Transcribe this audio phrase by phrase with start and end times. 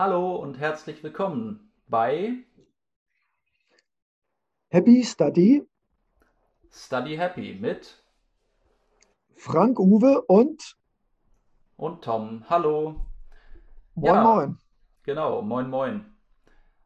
[0.00, 2.32] Hallo und herzlich willkommen bei
[4.70, 5.68] Happy Study,
[6.72, 8.02] Study Happy mit
[9.36, 10.78] Frank Uwe und
[11.76, 12.48] und Tom.
[12.48, 13.04] Hallo.
[13.94, 14.58] Moin Ja, Moin.
[15.02, 15.42] genau.
[15.42, 16.06] Moin, moin.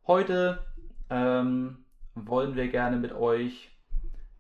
[0.09, 0.67] Heute
[1.09, 1.85] ähm,
[2.17, 3.71] wollen wir gerne mit euch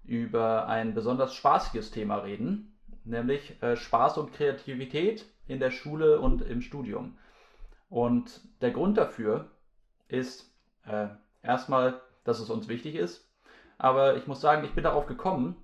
[0.02, 6.42] über ein besonders spaßiges Thema reden, nämlich äh, Spaß und Kreativität in der Schule und
[6.42, 7.16] im Studium.
[7.88, 9.50] Und der Grund dafür
[10.08, 10.50] ist
[10.86, 11.08] äh,
[11.42, 13.28] erstmal, dass es uns wichtig ist,
[13.78, 15.56] aber ich muss sagen, ich bin darauf gekommen,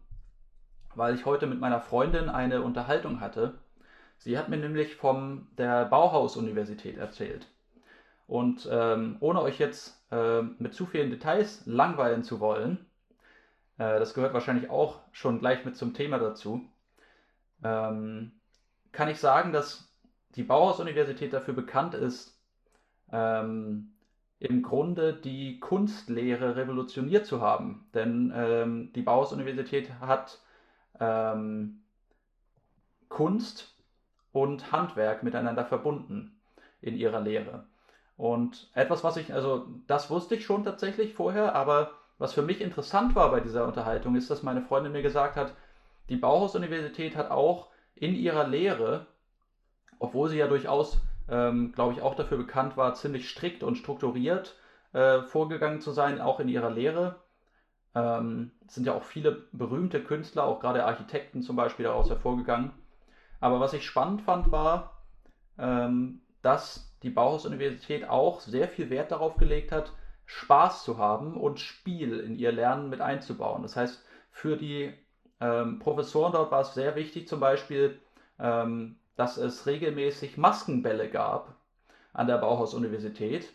[0.95, 3.55] weil ich heute mit meiner Freundin eine Unterhaltung hatte.
[4.19, 7.47] Sie hat mir nämlich von der Bauhaus-Universität erzählt.
[8.27, 12.87] Und ähm, ohne euch jetzt ähm, mit zu vielen Details langweilen zu wollen,
[13.79, 16.65] äh, das gehört wahrscheinlich auch schon gleich mit zum Thema dazu,
[17.65, 18.33] ähm,
[18.93, 19.90] kann ich sagen, dass
[20.37, 22.39] die Bauhaus-Universität dafür bekannt ist,
[23.13, 23.93] ähm,
[24.39, 27.87] im Grunde die Kunstlehre revolutioniert zu haben.
[27.95, 30.39] Denn ähm, die Bauhaus-Universität hat
[30.99, 31.83] ähm,
[33.09, 33.75] Kunst
[34.33, 36.41] und Handwerk miteinander verbunden
[36.81, 37.65] in ihrer Lehre.
[38.17, 42.61] Und etwas, was ich, also das wusste ich schon tatsächlich vorher, aber was für mich
[42.61, 45.55] interessant war bei dieser Unterhaltung, ist, dass meine Freundin mir gesagt hat,
[46.09, 49.07] die Bauhaus-Universität hat auch in ihrer Lehre,
[50.01, 54.57] obwohl sie ja durchaus, ähm, glaube ich, auch dafür bekannt war, ziemlich strikt und strukturiert
[54.93, 57.21] äh, vorgegangen zu sein, auch in ihrer Lehre,
[57.95, 62.73] ähm, sind ja auch viele berühmte Künstler, auch gerade Architekten zum Beispiel, daraus hervorgegangen.
[63.41, 65.03] Aber was ich spannend fand, war,
[65.59, 69.93] ähm, dass die Bauhaus-Universität auch sehr viel Wert darauf gelegt hat,
[70.27, 73.63] Spaß zu haben und Spiel in ihr Lernen mit einzubauen.
[73.63, 74.95] Das heißt, für die
[75.41, 77.99] ähm, Professoren dort war es sehr wichtig, zum Beispiel,
[78.39, 81.55] ähm, dass es regelmäßig Maskenbälle gab
[82.15, 83.53] an der Bauhaus-Universität.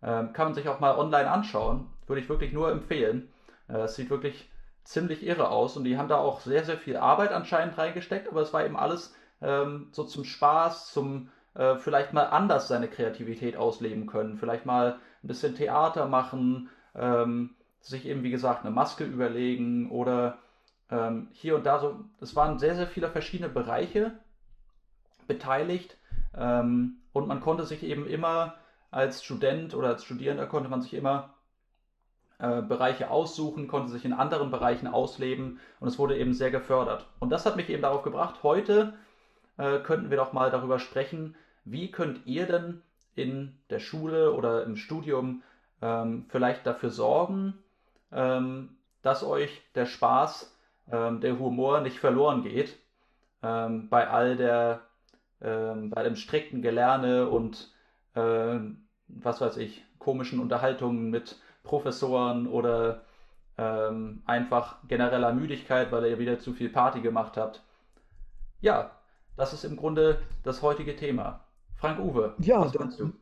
[0.00, 1.88] Ähm, kann man sich auch mal online anschauen.
[2.06, 3.28] Würde ich wirklich nur empfehlen.
[3.68, 4.48] Äh, es sieht wirklich
[4.84, 8.42] ziemlich irre aus und die haben da auch sehr, sehr viel Arbeit anscheinend reingesteckt, aber
[8.42, 13.56] es war eben alles ähm, so zum Spaß, zum äh, vielleicht mal anders seine Kreativität
[13.56, 19.02] ausleben können, vielleicht mal ein bisschen Theater machen, ähm, sich eben wie gesagt eine Maske
[19.02, 20.38] überlegen oder
[20.90, 22.04] ähm, hier und da so.
[22.20, 24.12] Es waren sehr, sehr viele verschiedene Bereiche
[25.26, 25.96] beteiligt
[26.36, 28.54] ähm, und man konnte sich eben immer
[28.90, 31.34] als Student oder als Studierender konnte man sich immer
[32.38, 37.06] äh, Bereiche aussuchen, konnte sich in anderen Bereichen ausleben und es wurde eben sehr gefördert.
[37.20, 38.94] Und das hat mich eben darauf gebracht, heute
[39.58, 42.82] äh, könnten wir doch mal darüber sprechen, wie könnt ihr denn
[43.14, 45.42] in der Schule oder im Studium
[45.80, 47.54] ähm, vielleicht dafür sorgen,
[48.10, 50.56] ähm, dass euch der Spaß,
[50.90, 52.78] ähm, der Humor nicht verloren geht
[53.42, 54.80] ähm, bei all der,
[55.42, 57.72] ähm, bei dem strikten Gelerne und
[58.14, 63.02] ähm, was weiß ich, komischen Unterhaltungen mit Professoren oder
[63.58, 67.62] ähm, einfach genereller Müdigkeit, weil ihr wieder zu viel Party gemacht habt.
[68.60, 68.92] Ja,
[69.36, 71.44] das ist im Grunde das heutige Thema.
[71.76, 73.12] Frank Uwe, Ja, was meinst du?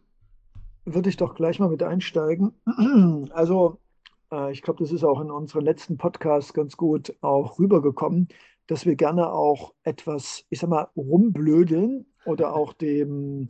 [0.85, 2.53] würde ich doch gleich mal mit einsteigen.
[3.33, 3.79] Also,
[4.33, 8.29] äh, ich glaube, das ist auch in unseren letzten Podcasts ganz gut auch rübergekommen,
[8.71, 13.49] dass wir gerne auch etwas, ich sag mal, rumblödeln oder auch dem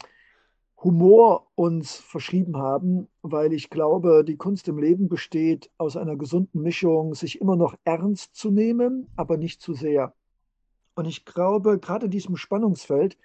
[0.82, 6.62] Humor uns verschrieben haben, weil ich glaube, die Kunst im Leben besteht aus einer gesunden
[6.62, 10.14] Mischung, sich immer noch ernst zu nehmen, aber nicht zu sehr.
[10.94, 13.18] Und ich glaube, gerade in diesem Spannungsfeld,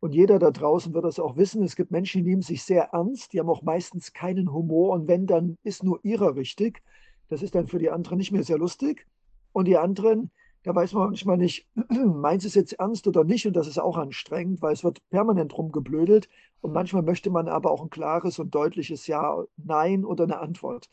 [0.00, 2.90] und jeder da draußen wird das auch wissen, es gibt Menschen, die nehmen sich sehr
[2.92, 6.82] ernst, die haben auch meistens keinen Humor und wenn, dann ist nur ihrer richtig.
[7.28, 9.06] Das ist dann für die anderen nicht mehr sehr lustig.
[9.52, 10.30] Und die anderen,
[10.64, 13.96] da weiß man manchmal nicht, meint es jetzt ernst oder nicht und das ist auch
[13.96, 16.28] anstrengend, weil es wird permanent rumgeblödelt
[16.60, 20.88] und manchmal möchte man aber auch ein klares und deutliches Ja, Nein oder eine Antwort.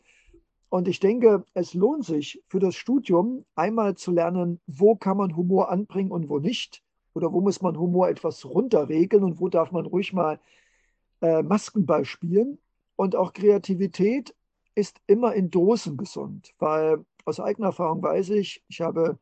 [0.68, 5.36] Und ich denke, es lohnt sich für das Studium einmal zu lernen, wo kann man
[5.36, 6.82] Humor anbringen und wo nicht.
[7.14, 10.38] Oder wo muss man Humor etwas runterregeln und wo darf man ruhig mal
[11.22, 12.58] äh, Maskenball spielen.
[12.96, 14.34] Und auch Kreativität
[14.74, 19.18] ist immer in Dosen gesund, weil aus eigener Erfahrung weiß ich, ich habe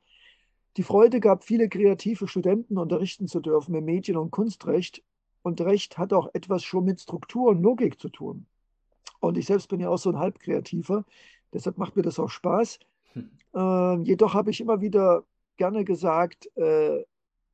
[0.76, 5.02] die Freude gehabt, viele kreative Studenten unterrichten zu dürfen im Medien- und Kunstrecht.
[5.42, 8.46] Und Recht hat auch etwas schon mit Struktur und Logik zu tun.
[9.20, 11.04] Und ich selbst bin ja auch so ein Halbkreativer.
[11.52, 12.78] Deshalb macht mir das auch Spaß.
[13.12, 13.30] Hm.
[13.54, 15.24] Ähm, jedoch habe ich immer wieder
[15.56, 17.04] gerne gesagt, äh,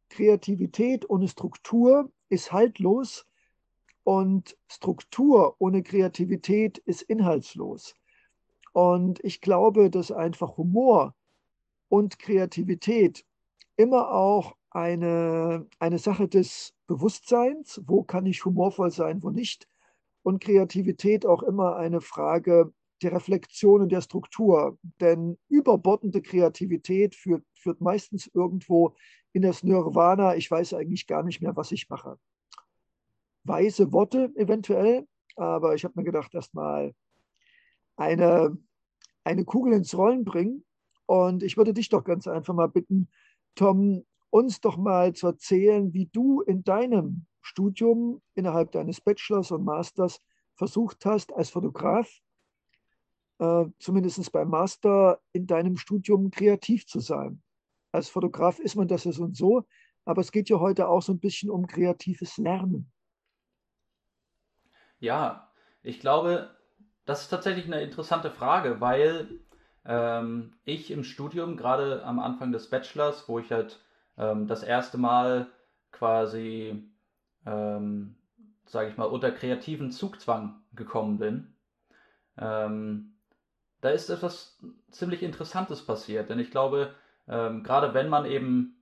[0.08, 3.26] Kreativität ohne Struktur ist haltlos
[4.04, 7.94] und Struktur ohne Kreativität ist inhaltslos.
[8.72, 11.14] Und ich glaube, dass einfach Humor
[11.90, 13.26] und Kreativität
[13.76, 19.68] immer auch eine, eine Sache des Bewusstseins, wo kann ich humorvoll sein, wo nicht,
[20.22, 22.72] und Kreativität auch immer eine Frage
[23.02, 24.78] der Reflexion und der Struktur.
[25.00, 28.94] Denn überbordende Kreativität führt, führt meistens irgendwo
[29.32, 30.36] in das Nirvana.
[30.36, 32.18] Ich weiß eigentlich gar nicht mehr, was ich mache.
[33.44, 36.94] Weise Worte eventuell, aber ich habe mir gedacht, erstmal
[37.96, 38.56] eine,
[39.24, 40.64] eine Kugel ins Rollen bringen.
[41.10, 43.08] Und ich würde dich doch ganz einfach mal bitten,
[43.56, 49.64] Tom, uns doch mal zu erzählen, wie du in deinem Studium innerhalb deines Bachelors und
[49.64, 50.22] Masters
[50.54, 52.08] versucht hast, als Fotograf,
[53.40, 57.42] äh, zumindest beim Master, in deinem Studium kreativ zu sein.
[57.90, 59.64] Als Fotograf ist man das so und so,
[60.04, 62.92] aber es geht ja heute auch so ein bisschen um kreatives Lernen.
[65.00, 65.50] Ja,
[65.82, 66.56] ich glaube,
[67.04, 69.40] das ist tatsächlich eine interessante Frage, weil
[69.84, 73.80] ähm, ich im Studium, gerade am Anfang des Bachelors, wo ich halt
[74.18, 75.46] ähm, das erste Mal
[75.92, 76.84] quasi,
[77.46, 78.16] ähm,
[78.66, 81.54] sage ich mal, unter kreativen Zugzwang gekommen bin,
[82.38, 83.14] ähm,
[83.80, 84.58] da ist etwas
[84.90, 86.28] ziemlich Interessantes passiert.
[86.30, 86.94] Denn ich glaube,
[87.28, 88.76] ähm, gerade wenn man eben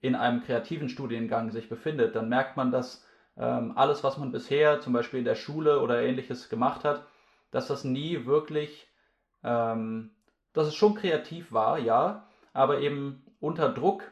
[0.00, 3.06] in einem kreativen Studiengang sich befindet, dann merkt man, dass
[3.36, 7.06] ähm, alles, was man bisher zum Beispiel in der Schule oder ähnliches gemacht hat,
[7.50, 8.86] dass das nie wirklich,
[9.42, 10.13] ähm,
[10.54, 14.10] dass es schon kreativ war, ja, aber eben unter Druck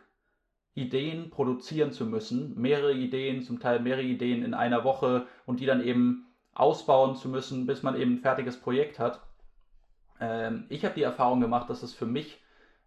[0.74, 5.66] Ideen produzieren zu müssen, mehrere Ideen, zum Teil mehrere Ideen in einer Woche und die
[5.66, 9.20] dann eben ausbauen zu müssen, bis man eben ein fertiges Projekt hat.
[10.20, 12.42] Ähm, ich habe die Erfahrung gemacht, dass es für mich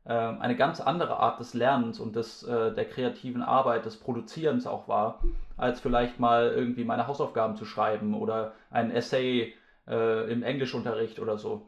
[0.06, 4.66] äh, eine ganz andere Art des Lernens und des, äh, der kreativen Arbeit, des Produzierens
[4.66, 5.22] auch war,
[5.58, 9.54] als vielleicht mal irgendwie meine Hausaufgaben zu schreiben oder ein Essay
[9.88, 11.68] äh, im Englischunterricht oder so.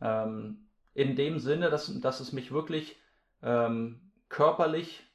[0.00, 0.65] Ähm,
[0.96, 2.96] in dem Sinne, dass, dass es mich wirklich
[3.42, 4.00] ähm,
[4.30, 5.06] körperlich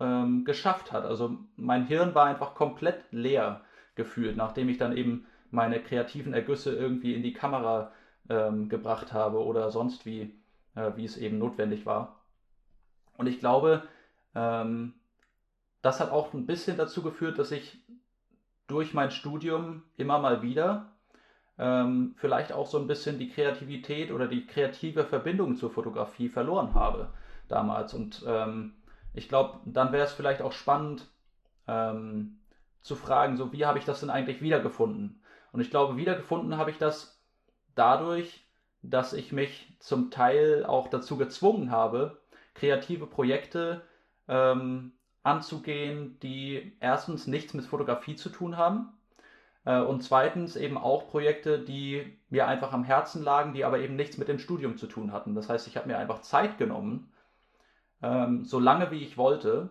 [0.00, 1.04] ähm, geschafft hat.
[1.04, 3.60] Also mein Hirn war einfach komplett leer
[3.94, 7.92] gefühlt, nachdem ich dann eben meine kreativen Ergüsse irgendwie in die Kamera
[8.28, 10.34] ähm, gebracht habe oder sonst wie,
[10.74, 12.20] äh, wie es eben notwendig war.
[13.16, 13.84] Und ich glaube,
[14.34, 14.94] ähm,
[15.80, 17.78] das hat auch ein bisschen dazu geführt, dass ich
[18.66, 20.90] durch mein Studium immer mal wieder
[21.60, 26.72] ähm, vielleicht auch so ein bisschen die Kreativität oder die kreative Verbindung zur Fotografie verloren
[26.74, 27.10] habe
[27.48, 27.92] damals.
[27.92, 28.72] Und ähm,
[29.12, 31.06] ich glaube, dann wäre es vielleicht auch spannend
[31.68, 32.38] ähm,
[32.80, 35.22] zu fragen, so wie habe ich das denn eigentlich wiedergefunden?
[35.52, 37.20] Und ich glaube, wiedergefunden habe ich das
[37.74, 38.42] dadurch,
[38.80, 42.22] dass ich mich zum Teil auch dazu gezwungen habe,
[42.54, 43.82] kreative Projekte
[44.28, 44.92] ähm,
[45.22, 48.94] anzugehen, die erstens nichts mit Fotografie zu tun haben
[49.64, 54.16] und zweitens eben auch Projekte, die mir einfach am Herzen lagen, die aber eben nichts
[54.16, 55.34] mit dem Studium zu tun hatten.
[55.34, 57.12] Das heißt, ich habe mir einfach Zeit genommen,
[58.02, 59.70] ähm, so lange wie ich wollte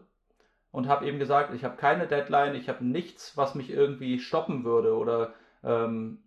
[0.72, 4.64] und habe eben gesagt, ich habe keine Deadline, ich habe nichts, was mich irgendwie stoppen
[4.64, 5.34] würde oder
[5.64, 6.20] ähm,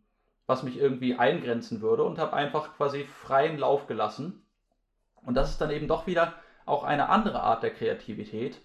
[0.47, 4.45] was mich irgendwie eingrenzen würde und habe einfach quasi freien Lauf gelassen.
[5.25, 6.35] Und das ist dann eben doch wieder
[6.67, 8.61] auch eine andere Art der Kreativität.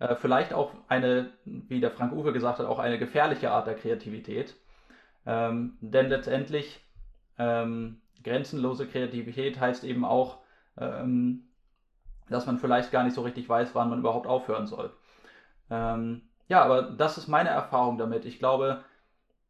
[0.00, 3.76] Äh, vielleicht auch eine, wie der Frank Uwe gesagt hat, auch eine gefährliche Art der
[3.76, 4.56] Kreativität.
[5.26, 6.80] Ähm, denn letztendlich
[7.38, 10.38] ähm, grenzenlose Kreativität heißt eben auch,
[10.78, 11.44] ähm,
[12.30, 14.92] dass man vielleicht gar nicht so richtig weiß, wann man überhaupt aufhören soll.
[15.70, 18.24] Ähm, ja, aber das ist meine Erfahrung damit.
[18.24, 18.82] Ich glaube,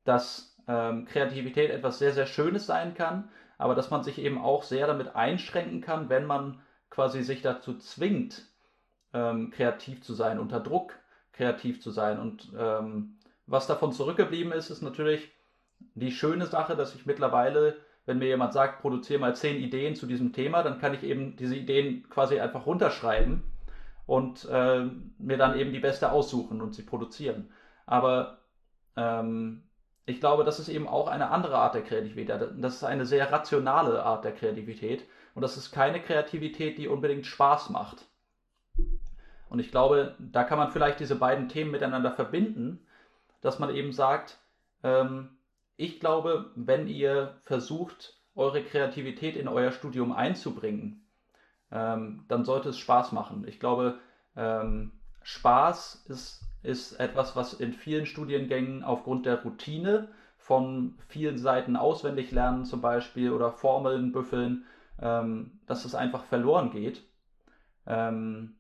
[0.05, 4.64] dass ähm, Kreativität etwas sehr, sehr Schönes sein kann, aber dass man sich eben auch
[4.64, 8.50] sehr damit einschränken kann, wenn man quasi sich dazu zwingt,
[9.12, 10.95] ähm, kreativ zu sein, unter Druck
[11.33, 12.19] kreativ zu sein.
[12.19, 15.31] Und ähm, was davon zurückgeblieben ist, ist natürlich
[15.95, 17.76] die schöne Sache, dass ich mittlerweile
[18.11, 21.37] wenn mir jemand sagt, produziere mal zehn Ideen zu diesem Thema, dann kann ich eben
[21.37, 23.45] diese Ideen quasi einfach runterschreiben
[24.07, 24.87] und äh,
[25.19, 27.52] mir dann eben die beste aussuchen und sie produzieren.
[27.87, 28.38] Aber
[28.97, 29.62] ähm,
[30.07, 32.40] ich glaube, das ist eben auch eine andere Art der Kreativität.
[32.57, 37.26] Das ist eine sehr rationale Art der Kreativität und das ist keine Kreativität, die unbedingt
[37.26, 38.07] Spaß macht.
[39.50, 42.87] Und ich glaube, da kann man vielleicht diese beiden Themen miteinander verbinden,
[43.40, 44.38] dass man eben sagt,
[44.85, 45.37] ähm,
[45.76, 51.04] ich glaube, wenn ihr versucht, eure Kreativität in euer Studium einzubringen,
[51.73, 53.45] ähm, dann sollte es Spaß machen.
[53.47, 53.99] Ich glaube,
[54.37, 54.92] ähm,
[55.23, 62.30] Spaß ist, ist etwas, was in vielen Studiengängen aufgrund der Routine von vielen Seiten auswendig
[62.30, 64.64] lernen zum Beispiel oder Formeln büffeln,
[65.00, 67.02] ähm, dass es einfach verloren geht.
[67.87, 68.57] Ähm,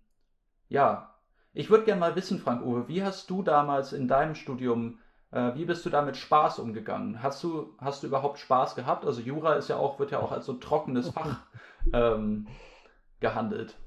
[0.70, 1.14] ja,
[1.52, 4.98] ich würde gerne mal wissen, Frank Uwe, wie hast du damals in deinem Studium
[5.32, 7.22] äh, wie bist du da mit Spaß umgegangen?
[7.22, 9.04] Hast du, hast du überhaupt Spaß gehabt?
[9.04, 11.40] Also Jura ist ja auch, wird ja auch als so trockenes Fach
[11.92, 12.46] ähm,
[13.20, 13.78] gehandelt.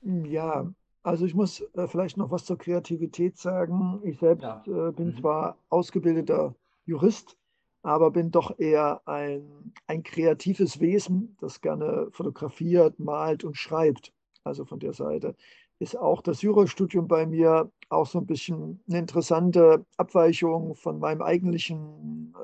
[0.00, 0.66] Ja,
[1.02, 4.00] also ich muss äh, vielleicht noch was zur Kreativität sagen.
[4.02, 4.62] Ich selbst ja.
[4.66, 5.18] äh, bin mhm.
[5.18, 6.54] zwar ausgebildeter
[6.86, 7.36] Jurist,
[7.82, 14.12] aber bin doch eher ein, ein kreatives Wesen, das gerne fotografiert, malt und schreibt.
[14.42, 15.34] Also von der Seite
[15.78, 21.22] ist auch das Jurastudium bei mir auch so ein bisschen eine interessante Abweichung von meinem
[21.22, 22.34] eigentlichen,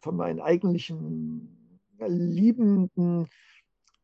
[0.00, 3.28] von meinen eigentlichen liebenden,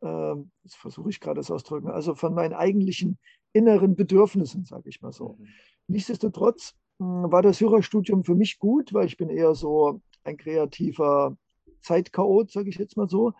[0.01, 3.19] äh, jetzt versuche ich gerade das auszudrücken, also von meinen eigentlichen
[3.53, 5.37] inneren Bedürfnissen, sage ich mal so.
[5.39, 5.49] Mhm.
[5.89, 11.37] Nichtsdestotrotz hm, war das Jurastudium für mich gut, weil ich bin eher so ein kreativer
[11.81, 13.33] Zeitchaot, sage ich jetzt mal so.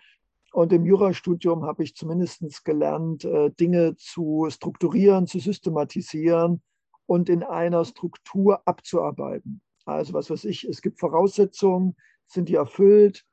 [0.53, 6.63] Und im Jurastudium habe ich zumindest gelernt, äh, Dinge zu strukturieren, zu systematisieren
[7.07, 9.61] und in einer Struktur abzuarbeiten.
[9.85, 13.25] Also was weiß ich, es gibt Voraussetzungen, sind die erfüllt?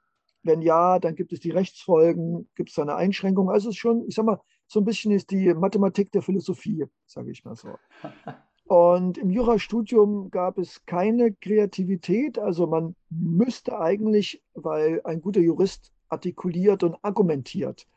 [0.44, 3.50] Wenn ja, dann gibt es die Rechtsfolgen, gibt es da eine Einschränkung?
[3.50, 6.86] Also es ist schon, ich sage mal, so ein bisschen ist die Mathematik der Philosophie,
[7.06, 7.70] sage ich mal so.
[8.68, 12.40] Und im Jurastudium gab es keine Kreativität.
[12.40, 17.88] Also man müsste eigentlich, weil ein guter Jurist artikuliert und argumentiert.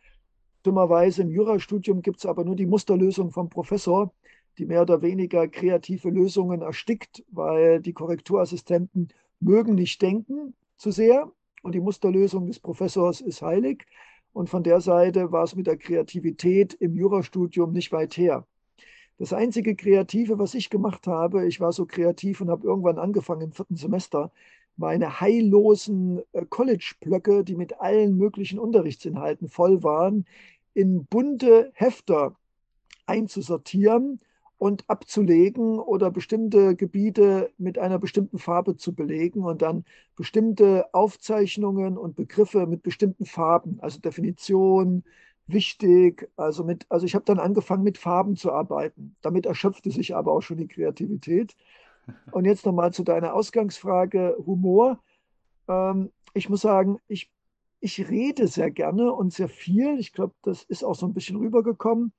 [0.62, 4.12] Dummerweise im Jurastudium gibt es aber nur die Musterlösung vom Professor,
[4.58, 9.08] die mehr oder weniger kreative Lösungen erstickt, weil die Korrekturassistenten
[9.40, 11.30] mögen nicht denken zu sehr
[11.62, 13.86] und die Musterlösung des Professors ist heilig.
[14.32, 18.46] Und von der Seite war es mit der Kreativität im Jurastudium nicht weit her.
[19.18, 23.42] Das einzige Kreative, was ich gemacht habe, ich war so kreativ und habe irgendwann angefangen
[23.42, 24.30] im vierten Semester,
[24.78, 30.24] meine heillosen äh, College-Blöcke, die mit allen möglichen Unterrichtsinhalten voll waren,
[30.74, 32.36] in bunte Hefter
[33.06, 34.20] einzusortieren
[34.58, 39.84] und abzulegen oder bestimmte Gebiete mit einer bestimmten Farbe zu belegen und dann
[40.16, 45.04] bestimmte Aufzeichnungen und Begriffe mit bestimmten Farben, also Definition,
[45.48, 46.28] wichtig.
[46.36, 49.16] Also, mit, also ich habe dann angefangen, mit Farben zu arbeiten.
[49.22, 51.56] Damit erschöpfte sich aber auch schon die Kreativität.
[52.30, 55.02] Und jetzt nochmal zu deiner Ausgangsfrage Humor.
[55.68, 57.30] Ähm, ich muss sagen, ich,
[57.80, 59.98] ich rede sehr gerne und sehr viel.
[59.98, 62.12] Ich glaube, das ist auch so ein bisschen rübergekommen.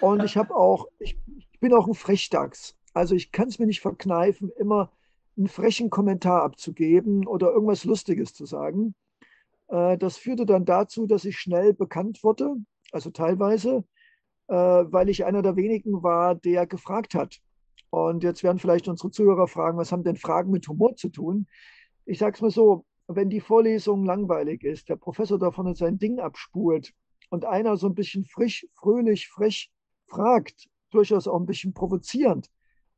[0.00, 2.76] Und ich habe auch, ich, ich bin auch ein Frechdachs.
[2.94, 4.92] Also ich kann es mir nicht verkneifen, immer
[5.36, 8.94] einen frechen Kommentar abzugeben oder irgendwas Lustiges zu sagen.
[9.68, 12.56] Äh, das führte dann dazu, dass ich schnell bekannt wurde,
[12.92, 13.84] also teilweise,
[14.48, 17.40] äh, weil ich einer der wenigen war, der gefragt hat.
[17.90, 21.46] Und jetzt werden vielleicht unsere Zuhörer fragen, was haben denn Fragen mit Humor zu tun?
[22.04, 26.18] Ich sage es mal so, wenn die Vorlesung langweilig ist, der Professor davon sein Ding
[26.18, 26.92] abspult
[27.30, 29.70] und einer so ein bisschen frisch, fröhlich, frech
[30.06, 32.50] fragt, durchaus auch ein bisschen provozierend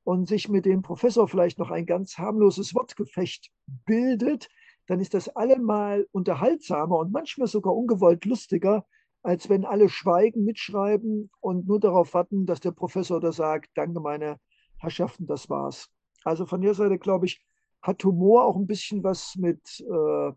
[0.04, 3.50] und sich mit dem Professor vielleicht noch ein ganz harmloses Wortgefecht
[3.86, 4.48] bildet,
[4.86, 8.84] dann ist das allemal unterhaltsamer und manchmal sogar ungewollt lustiger,
[9.22, 14.00] als wenn alle schweigen, mitschreiben und nur darauf warten, dass der Professor da sagt, danke
[14.00, 14.38] meine
[14.80, 15.88] Herrschaften, das war's.
[16.24, 17.40] Also von der Seite, glaube ich,
[17.82, 20.32] hat Humor auch ein bisschen was mit äh,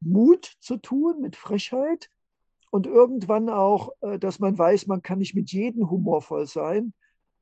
[0.00, 2.10] Mut zu tun, mit Frechheit
[2.70, 6.92] und irgendwann auch, äh, dass man weiß, man kann nicht mit jedem humorvoll sein.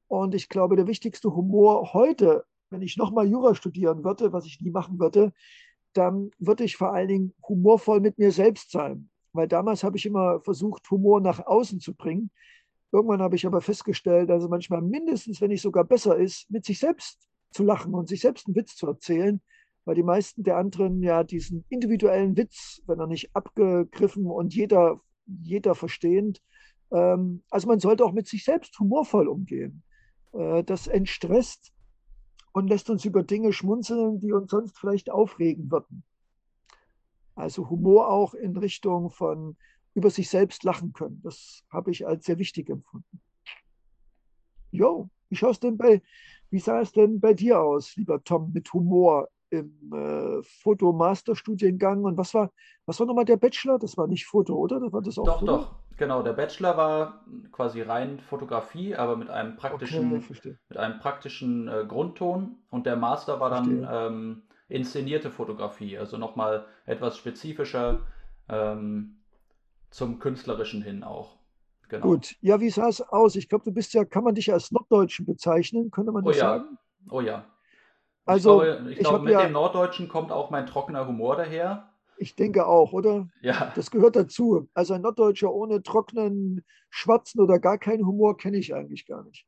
[0.09, 4.61] Und ich glaube, der wichtigste Humor heute, wenn ich nochmal Jura studieren würde, was ich
[4.61, 5.33] nie machen würde,
[5.93, 9.11] dann würde ich vor allen Dingen humorvoll mit mir selbst sein.
[9.33, 12.31] Weil damals habe ich immer versucht, Humor nach außen zu bringen.
[12.91, 16.79] Irgendwann habe ich aber festgestellt, es manchmal mindestens, wenn nicht sogar besser ist, mit sich
[16.79, 19.41] selbst zu lachen und sich selbst einen Witz zu erzählen,
[19.85, 25.01] weil die meisten der anderen ja diesen individuellen Witz, wenn er nicht abgegriffen und jeder,
[25.27, 26.43] jeder verstehend,
[26.91, 29.83] ähm, also man sollte auch mit sich selbst humorvoll umgehen.
[30.33, 31.73] Äh, das entstresst
[32.53, 36.03] und lässt uns über Dinge schmunzeln, die uns sonst vielleicht aufregen würden.
[37.35, 39.57] Also Humor auch in Richtung von
[39.99, 41.21] über sich selbst lachen können.
[41.25, 43.21] Das habe ich als sehr wichtig empfunden.
[44.71, 46.03] Jo, wie schaust denn bei,
[46.51, 52.05] wie sah es denn bei dir aus, lieber Tom, mit Humor im äh, Fotomasterstudiengang?
[52.05, 52.53] Und was war,
[52.87, 53.79] was war nochmal der Bachelor?
[53.79, 54.79] Das war nicht Foto, oder?
[54.79, 55.57] Das war das auch doch, Foto?
[55.57, 55.75] doch.
[55.97, 61.67] Genau, der Bachelor war quasi rein Fotografie, aber mit einem praktischen, okay, mit einem praktischen
[61.67, 62.59] äh, Grundton.
[62.71, 68.03] Und der Master war dann ähm, inszenierte Fotografie, also nochmal etwas spezifischer
[68.49, 69.18] ähm,
[69.91, 71.39] zum Künstlerischen hin auch.
[71.89, 72.07] Genau.
[72.07, 73.35] Gut, ja, wie sah es aus?
[73.37, 76.39] Ich glaube, du bist ja, kann man dich als Norddeutschen bezeichnen, könnte man das oh
[76.39, 76.45] ja.
[76.45, 76.79] sagen?
[77.11, 77.45] Oh ja.
[78.27, 81.89] Also, ich glaube, ich glaube mit ja, dem Norddeutschen kommt auch mein trockener Humor daher.
[82.19, 83.29] Ich denke auch, oder?
[83.41, 83.73] Ja.
[83.75, 84.69] Das gehört dazu.
[84.75, 89.47] Also ein Norddeutscher ohne trockenen, schwarzen oder gar keinen Humor kenne ich eigentlich gar nicht.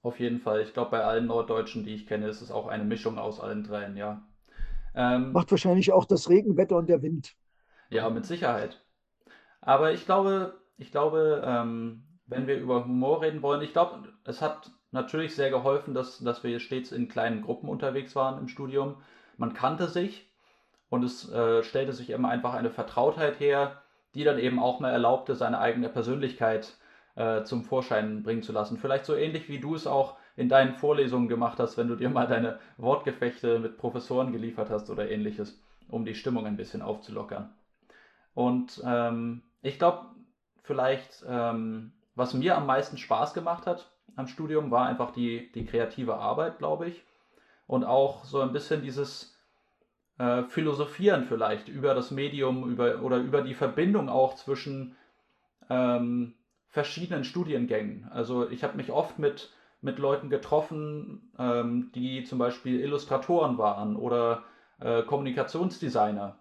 [0.00, 0.62] Auf jeden Fall.
[0.62, 3.64] Ich glaube, bei allen Norddeutschen, die ich kenne, ist es auch eine Mischung aus allen
[3.64, 4.22] dreien, ja.
[4.94, 7.34] Ähm, Macht wahrscheinlich auch das Regenwetter und der Wind.
[7.90, 8.83] Ja, mit Sicherheit.
[9.64, 14.42] Aber ich glaube, ich glaube, ähm, wenn wir über Humor reden wollen, ich glaube, es
[14.42, 18.96] hat natürlich sehr geholfen, dass, dass wir stets in kleinen Gruppen unterwegs waren im Studium.
[19.36, 20.30] Man kannte sich
[20.90, 23.82] und es äh, stellte sich immer einfach eine Vertrautheit her,
[24.14, 26.76] die dann eben auch mal erlaubte, seine eigene Persönlichkeit
[27.16, 28.76] äh, zum Vorschein bringen zu lassen.
[28.76, 32.10] Vielleicht so ähnlich wie du es auch in deinen Vorlesungen gemacht hast, wenn du dir
[32.10, 37.54] mal deine Wortgefechte mit Professoren geliefert hast oder ähnliches, um die Stimmung ein bisschen aufzulockern.
[38.34, 40.06] Und ähm, ich glaube,
[40.62, 45.64] vielleicht, ähm, was mir am meisten Spaß gemacht hat am Studium, war einfach die, die
[45.64, 47.02] kreative Arbeit, glaube ich.
[47.66, 49.36] Und auch so ein bisschen dieses
[50.18, 54.96] äh, Philosophieren vielleicht über das Medium über, oder über die Verbindung auch zwischen
[55.70, 56.34] ähm,
[56.68, 58.06] verschiedenen Studiengängen.
[58.12, 63.96] Also ich habe mich oft mit, mit Leuten getroffen, ähm, die zum Beispiel Illustratoren waren
[63.96, 64.44] oder
[64.78, 66.38] äh, Kommunikationsdesigner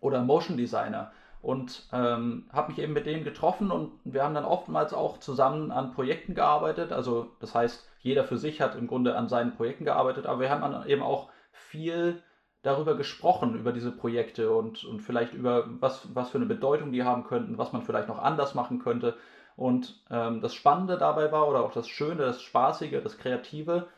[0.00, 4.44] oder Motion Designer und ähm, habe mich eben mit denen getroffen und wir haben dann
[4.44, 6.92] oftmals auch zusammen an Projekten gearbeitet.
[6.92, 10.50] Also das heißt, jeder für sich hat im Grunde an seinen Projekten gearbeitet, aber wir
[10.50, 12.22] haben dann eben auch viel
[12.62, 17.04] darüber gesprochen, über diese Projekte und, und vielleicht über was, was für eine Bedeutung die
[17.04, 19.16] haben könnten, was man vielleicht noch anders machen könnte.
[19.56, 23.88] Und ähm, das Spannende dabei war, oder auch das Schöne, das Spaßige, das Kreative,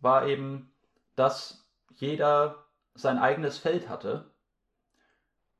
[0.00, 0.70] war eben,
[1.16, 4.30] dass jeder sein eigenes Feld hatte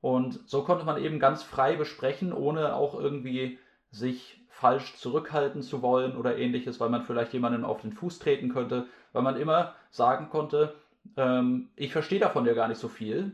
[0.07, 3.59] und so konnte man eben ganz frei besprechen, ohne auch irgendwie
[3.91, 8.53] sich falsch zurückhalten zu wollen oder ähnliches, weil man vielleicht jemanden auf den Fuß treten
[8.53, 10.77] könnte, weil man immer sagen konnte,
[11.17, 13.33] ähm, ich verstehe davon ja gar nicht so viel,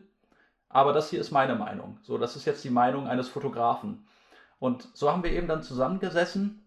[0.71, 1.99] aber das hier ist meine Meinung.
[2.01, 4.07] So, das ist jetzt die Meinung eines Fotografen.
[4.59, 6.65] Und so haben wir eben dann zusammengesessen.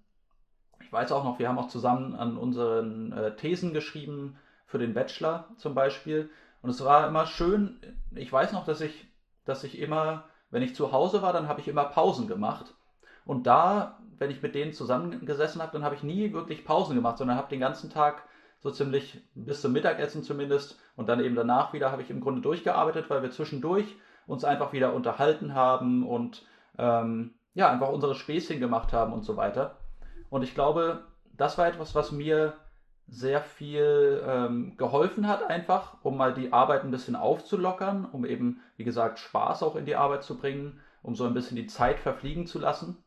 [0.81, 4.93] Ich weiß auch noch, wir haben auch zusammen an unseren äh, Thesen geschrieben für den
[4.93, 6.29] Bachelor zum Beispiel.
[6.62, 7.79] Und es war immer schön.
[8.13, 9.07] Ich weiß noch, dass ich
[9.46, 12.74] dass ich immer, wenn ich zu Hause war, dann habe ich immer Pausen gemacht.
[13.25, 17.18] Und da, wenn ich mit denen zusammengesessen habe, dann habe ich nie wirklich Pausen gemacht,
[17.18, 18.24] sondern habe den ganzen Tag
[18.60, 22.42] so ziemlich bis zum Mittagessen zumindest und dann eben danach wieder habe ich im Grunde
[22.42, 23.96] durchgearbeitet, weil wir zwischendurch
[24.28, 26.46] uns einfach wieder unterhalten haben und
[26.78, 29.77] ähm, ja, einfach unsere Späßchen gemacht haben und so weiter.
[30.29, 31.03] Und ich glaube,
[31.38, 32.53] das war etwas, was mir
[33.07, 38.61] sehr viel ähm, geholfen hat, einfach, um mal die Arbeit ein bisschen aufzulockern, um eben,
[38.77, 42.00] wie gesagt, Spaß auch in die Arbeit zu bringen, um so ein bisschen die Zeit
[42.00, 42.98] verfliegen zu lassen.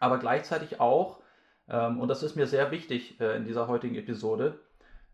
[0.00, 1.20] Aber gleichzeitig auch,
[1.68, 4.58] ähm, und das ist mir sehr wichtig äh, in dieser heutigen Episode,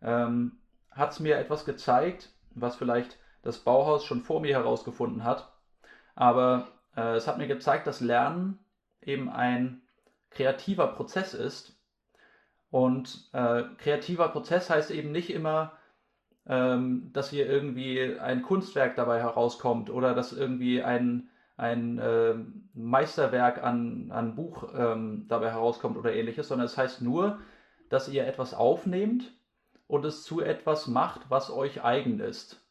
[0.02, 0.52] ähm,
[0.92, 5.52] hat es mir etwas gezeigt, was vielleicht das Bauhaus schon vor mir herausgefunden hat.
[6.14, 8.58] Aber äh, es hat mir gezeigt, dass Lernen
[9.02, 9.82] eben ein
[10.30, 11.79] kreativer Prozess ist
[12.70, 15.72] und äh, kreativer Prozess heißt eben nicht immer,
[16.46, 22.34] ähm, dass hier irgendwie ein Kunstwerk dabei herauskommt oder dass irgendwie ein, ein äh,
[22.74, 27.38] Meisterwerk an, an Buch ähm, dabei herauskommt oder ähnliches, sondern es heißt nur,
[27.88, 29.32] dass ihr etwas aufnehmt
[29.88, 32.64] und es zu etwas macht, was euch eigen ist.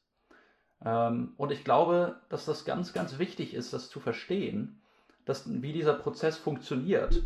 [0.83, 4.81] Ähm, und ich glaube, dass das ganz, ganz wichtig ist, das zu verstehen,
[5.25, 7.21] dass, wie dieser Prozess funktioniert.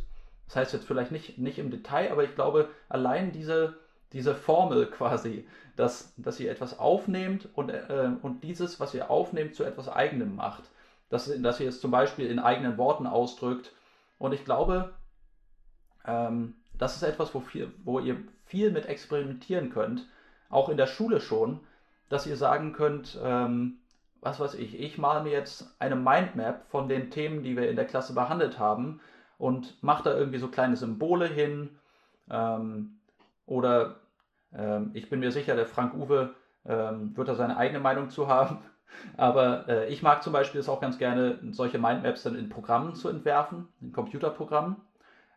[0.53, 3.75] Das heißt jetzt vielleicht nicht, nicht im Detail, aber ich glaube, allein diese,
[4.11, 9.55] diese Formel quasi, dass, dass ihr etwas aufnehmt und, äh, und dieses, was ihr aufnehmt,
[9.55, 10.61] zu etwas Eigenem macht.
[11.09, 13.71] Dass, dass ihr es zum Beispiel in eigenen Worten ausdrückt.
[14.19, 14.93] Und ich glaube,
[16.05, 20.07] ähm, das ist etwas, wo, viel, wo ihr viel mit experimentieren könnt,
[20.51, 21.61] auch in der Schule schon,
[22.09, 23.79] dass ihr sagen könnt, ähm,
[24.21, 27.75] was weiß ich, ich male mir jetzt eine Mindmap von den Themen, die wir in
[27.75, 29.01] der Klasse behandelt haben
[29.43, 31.75] und macht da irgendwie so kleine Symbole hin.
[32.31, 32.99] Ähm,
[33.45, 33.97] oder
[34.53, 36.33] ähm, ich bin mir sicher, der Frank Uwe
[36.65, 38.59] ähm, wird da seine eigene Meinung zu haben.
[39.17, 42.95] Aber äh, ich mag zum Beispiel es auch ganz gerne, solche Mindmaps dann in Programmen
[42.95, 44.77] zu entwerfen, in Computerprogrammen.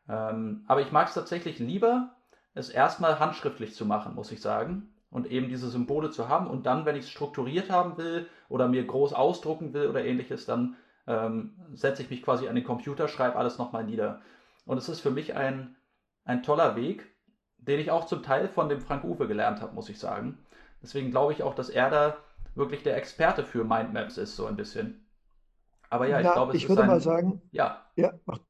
[0.09, 2.11] Ähm, aber ich mag es tatsächlich lieber,
[2.55, 4.93] es erstmal handschriftlich zu machen, muss ich sagen.
[5.11, 6.47] Und eben diese Symbole zu haben.
[6.47, 10.47] Und dann, wenn ich es strukturiert haben will oder mir groß ausdrucken will oder ähnliches,
[10.47, 14.21] dann ähm, setze ich mich quasi an den Computer, schreibe alles nochmal nieder.
[14.65, 15.77] Und es ist für mich ein,
[16.25, 17.07] ein toller Weg,
[17.59, 20.39] den ich auch zum Teil von dem Frank Uwe gelernt habe, muss ich sagen.
[20.83, 22.17] Deswegen glaube ich auch, dass er da
[22.55, 25.07] wirklich der Experte für Mindmaps ist, so ein bisschen.
[25.91, 27.87] Aber ja, ich glaube, es ich ist würde ein, mal sagen, ja.
[27.95, 28.41] Ja, mach.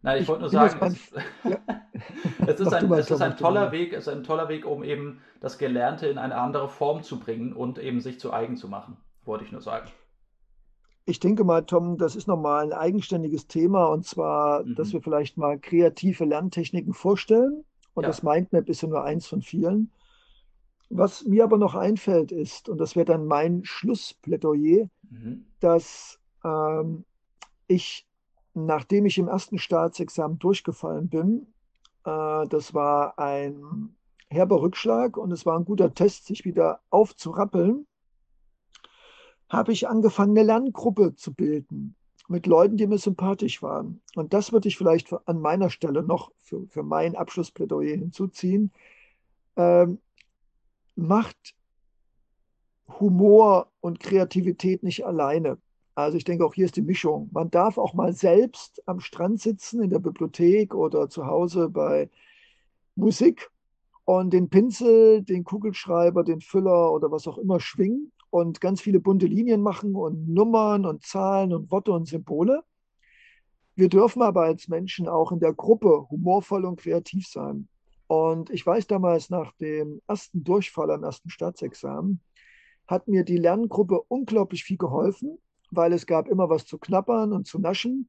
[0.00, 1.10] Nein, ich, ich wollte nur sagen, es,
[1.44, 1.58] ja.
[2.46, 5.20] es, ist ein, es ist ein toller Weg, es ist ein toller Weg, um eben
[5.40, 8.96] das Gelernte in eine andere Form zu bringen und eben sich zu eigen zu machen,
[9.24, 9.88] wollte ich nur sagen.
[11.08, 14.74] Ich denke mal, Tom, das ist nochmal ein eigenständiges Thema und zwar, mhm.
[14.74, 17.64] dass wir vielleicht mal kreative Lerntechniken vorstellen.
[17.94, 18.08] Und ja.
[18.08, 19.90] das Mindmap ist ja nur eins von vielen.
[20.90, 25.46] Was mir aber noch einfällt ist, und das wäre dann mein Schlussplädoyer, mhm.
[25.60, 27.06] dass ähm,
[27.68, 28.06] ich,
[28.52, 31.46] nachdem ich im ersten Staatsexamen durchgefallen bin,
[32.04, 33.96] äh, das war ein
[34.28, 37.86] herber Rückschlag und es war ein guter Test, sich wieder aufzurappeln
[39.48, 41.94] habe ich angefangen, eine Lerngruppe zu bilden
[42.28, 44.00] mit Leuten, die mir sympathisch waren.
[44.14, 48.70] Und das würde ich vielleicht an meiner Stelle noch für, für mein Abschlussplädoyer hinzuziehen.
[49.56, 49.98] Ähm,
[50.94, 51.54] macht
[53.00, 55.58] Humor und Kreativität nicht alleine.
[55.94, 57.28] Also ich denke, auch hier ist die Mischung.
[57.32, 62.10] Man darf auch mal selbst am Strand sitzen, in der Bibliothek oder zu Hause bei
[62.94, 63.50] Musik
[64.04, 69.00] und den Pinsel, den Kugelschreiber, den Füller oder was auch immer schwingen und ganz viele
[69.00, 72.62] bunte Linien machen und Nummern und Zahlen und Worte und Symbole.
[73.74, 77.68] Wir dürfen aber als Menschen auch in der Gruppe humorvoll und kreativ sein.
[78.08, 82.20] Und ich weiß damals nach dem ersten Durchfall am ersten Staatsexamen,
[82.86, 85.38] hat mir die Lerngruppe unglaublich viel geholfen,
[85.70, 88.08] weil es gab immer was zu knappern und zu naschen.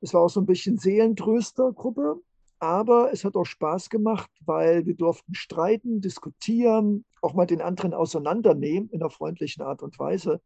[0.00, 2.20] Es war auch so ein bisschen Seelentröstergruppe,
[2.60, 7.94] aber es hat auch Spaß gemacht, weil wir durften streiten, diskutieren, auch mal den anderen
[7.94, 10.40] auseinandernehmen in einer freundlichen Art und Weise.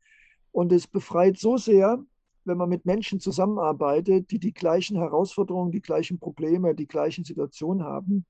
[0.51, 2.05] Und es befreit so sehr,
[2.45, 7.85] wenn man mit Menschen zusammenarbeitet, die die gleichen Herausforderungen, die gleichen Probleme, die gleichen Situationen
[7.85, 8.27] haben.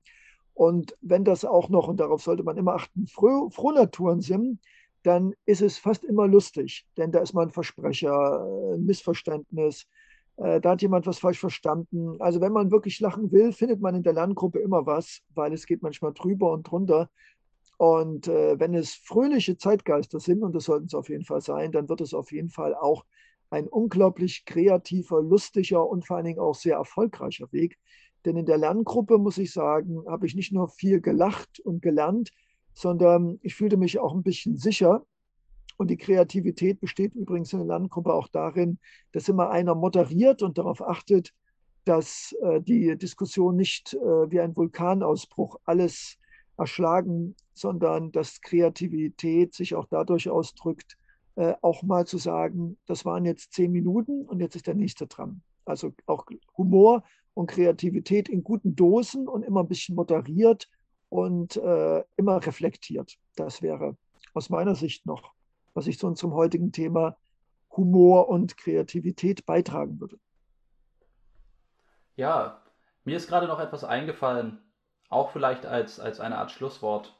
[0.53, 4.59] Und wenn das auch noch, und darauf sollte man immer achten, Froh Frohnaturen sind,
[5.01, 9.87] dann ist es fast immer lustig, denn da ist mal ein Versprecher, ein Missverständnis,
[10.37, 12.19] äh, da hat jemand was falsch verstanden.
[12.19, 15.65] Also wenn man wirklich lachen will, findet man in der Lerngruppe immer was, weil es
[15.65, 17.09] geht manchmal drüber und drunter.
[17.77, 21.71] Und äh, wenn es fröhliche Zeitgeister sind, und das sollten es auf jeden Fall sein,
[21.71, 23.05] dann wird es auf jeden Fall auch
[23.49, 27.77] ein unglaublich kreativer, lustiger und vor allen Dingen auch sehr erfolgreicher Weg.
[28.25, 32.31] Denn in der Lerngruppe, muss ich sagen, habe ich nicht nur viel gelacht und gelernt,
[32.73, 35.05] sondern ich fühlte mich auch ein bisschen sicher.
[35.77, 38.77] Und die Kreativität besteht übrigens in der Lerngruppe auch darin,
[39.11, 41.33] dass immer einer moderiert und darauf achtet,
[41.85, 46.17] dass äh, die Diskussion nicht äh, wie ein Vulkanausbruch alles
[46.57, 50.97] erschlagen, sondern dass Kreativität sich auch dadurch ausdrückt,
[51.35, 55.07] äh, auch mal zu sagen, das waren jetzt zehn Minuten und jetzt ist der nächste
[55.07, 55.41] dran.
[55.65, 56.25] Also auch
[56.57, 60.69] Humor und Kreativität in guten Dosen und immer ein bisschen moderiert
[61.09, 63.17] und äh, immer reflektiert.
[63.35, 63.97] Das wäre
[64.33, 65.32] aus meiner Sicht noch,
[65.73, 67.17] was ich zu unserem heutigen Thema
[67.71, 70.19] Humor und Kreativität beitragen würde.
[72.15, 72.61] Ja,
[73.03, 74.59] mir ist gerade noch etwas eingefallen,
[75.09, 77.17] auch vielleicht als, als eine Art Schlusswort.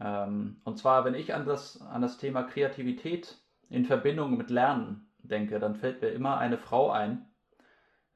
[0.00, 5.08] Ähm, und zwar, wenn ich an das, an das Thema Kreativität in Verbindung mit Lernen
[5.22, 7.26] denke, dann fällt mir immer eine Frau ein,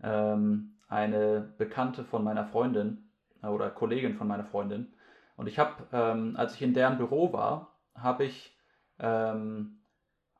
[0.02, 3.10] ähm, eine Bekannte von meiner Freundin
[3.42, 4.92] äh, oder Kollegin von meiner Freundin.
[5.36, 8.55] Und ich habe, ähm, als ich in deren Büro war, habe ich
[8.98, 9.78] ähm,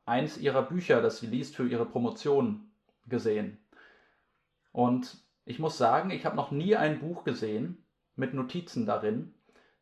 [0.05, 2.71] eins ihrer Bücher, das sie liest für ihre Promotion,
[3.07, 3.57] gesehen.
[4.71, 9.33] Und ich muss sagen, ich habe noch nie ein Buch gesehen mit Notizen darin,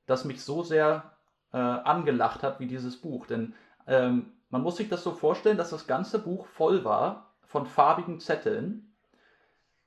[0.05, 1.17] das mich so sehr
[1.51, 3.25] äh, angelacht hat wie dieses Buch.
[3.25, 3.55] Denn
[3.87, 8.19] ähm, man muss sich das so vorstellen, dass das ganze Buch voll war von farbigen
[8.19, 8.94] Zetteln.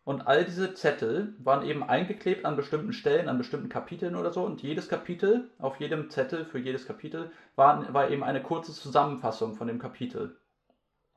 [0.09, 4.43] Und all diese Zettel waren eben eingeklebt an bestimmten Stellen, an bestimmten Kapiteln oder so.
[4.43, 9.55] Und jedes Kapitel, auf jedem Zettel für jedes Kapitel, war, war eben eine kurze Zusammenfassung
[9.55, 10.41] von dem Kapitel.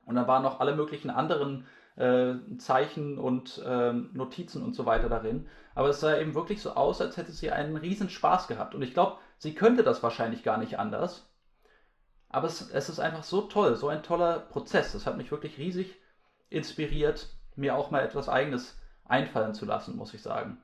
[0.04, 5.08] Und dann waren noch alle möglichen anderen äh, Zeichen und äh, Notizen und so weiter
[5.08, 5.48] darin.
[5.74, 8.76] Aber es sah eben wirklich so aus, als hätte sie einen riesen Spaß gehabt.
[8.76, 11.32] Und ich glaube, sie könnte das wahrscheinlich gar nicht anders.
[12.28, 14.92] Aber es, es ist einfach so toll, so ein toller Prozess.
[14.92, 15.96] Das hat mich wirklich riesig
[16.50, 20.58] inspiriert, mir auch mal etwas Eigenes einfallen zu lassen, muss ich sagen.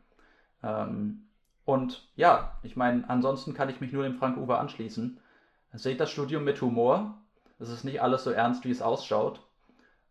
[0.64, 1.28] Ähm,
[1.66, 5.20] und ja, ich meine, ansonsten kann ich mich nur dem Frank Uwe anschließen.
[5.74, 7.18] Seht das Studium mit Humor.
[7.60, 9.42] Es ist nicht alles so ernst, wie es ausschaut.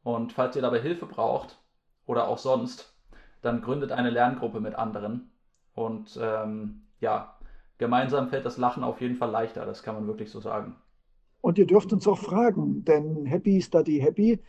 [0.02, 1.58] Und falls ihr dabei Hilfe braucht
[2.06, 2.94] oder auch sonst,
[3.42, 5.30] dann gründet eine Lerngruppe mit anderen.
[5.74, 7.36] Und ähm, ja,
[7.78, 10.76] gemeinsam fällt das Lachen auf jeden Fall leichter, das kann man wirklich so sagen.
[11.40, 14.40] Und ihr dürft uns auch fragen, denn Happy Study Happy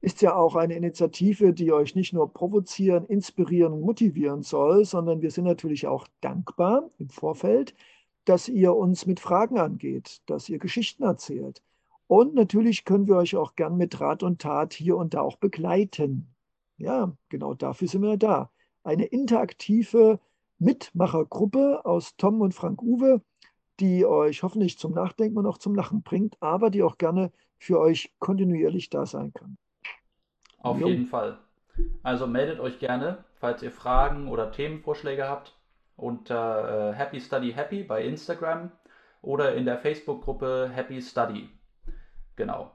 [0.00, 5.22] ist ja auch eine Initiative, die euch nicht nur provozieren, inspirieren und motivieren soll, sondern
[5.22, 7.74] wir sind natürlich auch dankbar im Vorfeld,
[8.24, 11.62] dass ihr uns mit Fragen angeht, dass ihr Geschichten erzählt,
[12.08, 15.36] und natürlich können wir euch auch gern mit Rat und Tat hier und da auch
[15.36, 16.28] begleiten.
[16.78, 18.50] Ja, genau dafür sind wir da.
[18.84, 20.20] Eine interaktive
[20.58, 23.22] Mitmachergruppe aus Tom und Frank Uwe,
[23.80, 27.80] die euch hoffentlich zum Nachdenken und auch zum Lachen bringt, aber die auch gerne für
[27.80, 29.58] euch kontinuierlich da sein kann.
[30.66, 30.88] Auf jo.
[30.88, 31.38] jeden Fall.
[32.02, 35.54] Also meldet euch gerne, falls ihr Fragen oder Themenvorschläge habt,
[35.96, 38.72] unter äh, Happy Study Happy bei Instagram
[39.22, 41.48] oder in der Facebook-Gruppe Happy Study.
[42.36, 42.72] Genau.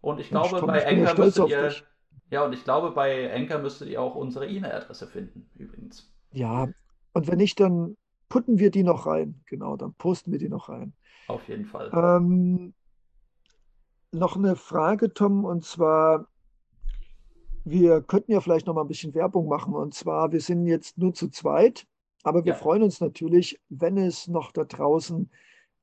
[0.00, 1.68] Und ich glaube, bei Enker müsstet ihr.
[1.68, 1.84] Dich.
[2.30, 6.12] Ja, und ich glaube, bei Enker müsstet ihr auch unsere E-Mail-Adresse finden, übrigens.
[6.32, 6.68] Ja,
[7.12, 7.96] und wenn nicht, dann
[8.28, 9.40] putten wir die noch rein.
[9.46, 10.92] Genau, dann posten wir die noch rein.
[11.28, 11.90] Auf jeden Fall.
[11.92, 12.74] Ähm,
[14.12, 16.26] noch eine Frage, Tom, und zwar,
[17.66, 19.74] wir könnten ja vielleicht noch mal ein bisschen Werbung machen.
[19.74, 21.86] Und zwar, wir sind jetzt nur zu zweit,
[22.22, 25.30] aber wir Ja, freuen uns natürlich, wenn es noch da draußen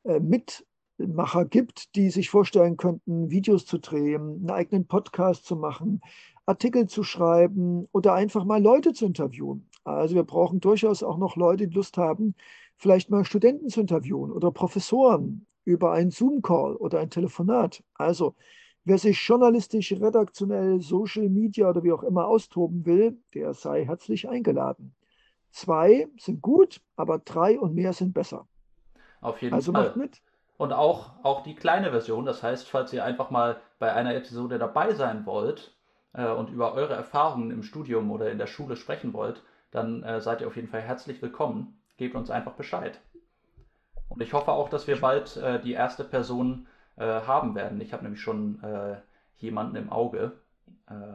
[0.06, 6.02] äh, Mitmacher gibt, die sich vorstellen könnten, Videos zu drehen, einen eigenen Podcast zu machen,
[6.46, 9.69] Artikel zu schreiben oder einfach mal Leute zu interviewen.
[9.84, 12.36] Also wir brauchen durchaus auch noch Leute, die Lust haben,
[12.78, 17.84] vielleicht mal Studenten zu interviewen oder Professoren über einen Zoom-Call oder ein Telefonat.
[17.96, 18.36] Also
[18.86, 24.28] wer sich journalistisch, redaktionell, Social Media oder wie auch immer austoben will, der sei herzlich
[24.30, 24.96] eingeladen.
[25.52, 28.48] Zwei sind gut, aber drei und mehr sind besser.
[29.22, 29.96] auf jeden Also macht Fall.
[29.96, 30.22] mit.
[30.58, 34.60] Und auch, auch die kleine Version, das heißt, falls ihr einfach mal bei einer Episode
[34.60, 35.76] dabei sein wollt
[36.13, 40.22] äh, und über eure Erfahrungen im Studium oder in der Schule sprechen wollt, dann äh,
[40.22, 41.80] seid ihr auf jeden Fall herzlich willkommen.
[41.98, 43.02] Gebt uns einfach Bescheid.
[44.10, 47.82] Und ich hoffe auch, dass wir bald äh, die erste Person äh, haben werden.
[47.82, 48.97] Ich habe nämlich schon äh,
[49.38, 50.34] jemanden im Auge.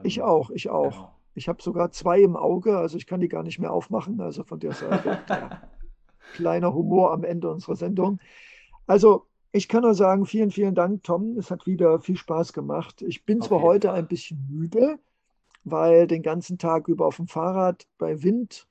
[0.02, 0.90] Ich Ähm, auch, ich auch.
[0.90, 1.14] genau.
[1.34, 4.20] Ich habe sogar zwei im Auge, also ich kann die gar nicht mehr aufmachen.
[4.20, 5.50] Also von der Seite, ja,
[6.32, 8.20] kleiner Humor am Ende unserer Sendung.
[8.86, 11.38] Also ich kann nur sagen, vielen, vielen Dank, Tom.
[11.38, 13.02] Es hat wieder viel Spaß gemacht.
[13.02, 14.98] Ich bin Auf zwar heute ein bisschen müde,
[15.64, 18.66] weil den ganzen Tag über auf dem Fahrrad bei Wind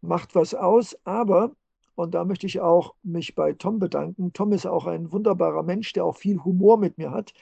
[0.00, 1.52] macht was aus, aber,
[1.94, 5.92] und da möchte ich auch mich bei Tom bedanken, Tom ist auch ein wunderbarer Mensch,
[5.92, 7.34] der auch viel Humor mit mir hat,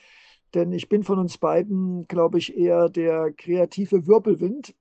[0.55, 4.75] denn ich bin von uns beiden, glaube ich, eher der kreative Wirbelwind.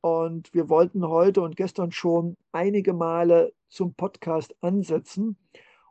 [0.00, 5.36] Und wir wollten heute und gestern schon einige Male zum Podcast ansetzen.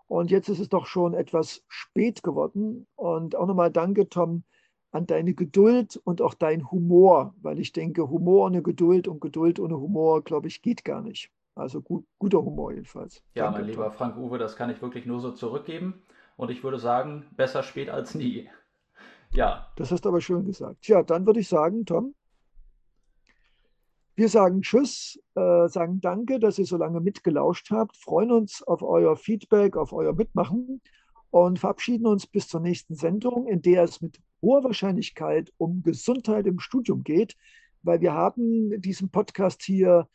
[0.07, 2.87] Und jetzt ist es doch schon etwas spät geworden.
[2.95, 4.43] Und auch nochmal danke, Tom,
[4.91, 9.59] an deine Geduld und auch dein Humor, weil ich denke, Humor ohne Geduld und Geduld
[9.59, 11.31] ohne Humor, glaube ich, geht gar nicht.
[11.59, 13.23] Also gut, guter Humor jedenfalls.
[13.35, 13.93] Ja, mein Danke, lieber Tom.
[13.93, 16.01] Frank Uwe, das kann ich wirklich nur so zurückgeben.
[16.37, 18.49] Und ich würde sagen, besser spät als nie.
[19.31, 20.87] Ja, Das hast du aber schön gesagt.
[20.87, 22.15] Ja, dann würde ich sagen, Tom,
[24.15, 28.81] wir sagen Tschüss, äh, sagen Danke, dass ihr so lange mitgelauscht habt, freuen uns auf
[28.81, 30.81] euer Feedback, auf euer Mitmachen
[31.29, 36.47] und verabschieden uns bis zur nächsten Sendung, in der es mit hoher Wahrscheinlichkeit um Gesundheit
[36.47, 37.37] im Studium geht,
[37.83, 40.07] weil wir haben diesen Podcast hier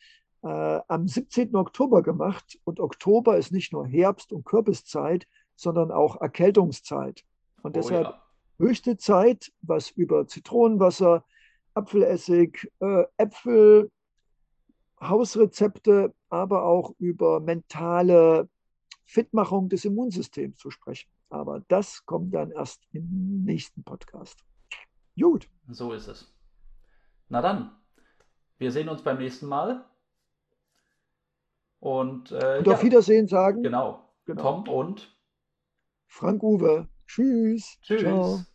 [0.44, 1.56] äh, am 17.
[1.56, 5.26] Oktober gemacht und Oktober ist nicht nur Herbst- und Kürbiszeit,
[5.56, 7.24] sondern auch Erkältungszeit.
[7.62, 8.22] Und oh deshalb ja.
[8.58, 11.24] höchste Zeit, was über Zitronenwasser,
[11.72, 13.90] Apfelessig, äh, Äpfel,
[15.00, 18.48] Hausrezepte, aber auch über mentale
[19.06, 21.08] Fitmachung des Immunsystems zu sprechen.
[21.30, 24.38] Aber das kommt dann erst im nächsten Podcast.
[25.18, 26.32] Gut, So ist es.
[27.28, 27.70] Na dann,
[28.58, 29.84] wir sehen uns beim nächsten Mal.
[31.84, 34.08] Und äh, und auf ja, Wiedersehen sagen, genau.
[34.24, 35.14] genau, Tom und
[36.06, 37.98] Frank Uwe, tschüss, ciao.
[37.98, 38.53] tschüss.